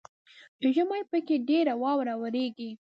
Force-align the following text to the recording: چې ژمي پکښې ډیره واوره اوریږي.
چې 0.59 0.67
ژمي 0.75 1.01
پکښې 1.11 1.37
ډیره 1.49 1.73
واوره 1.83 2.13
اوریږي. 2.17 2.69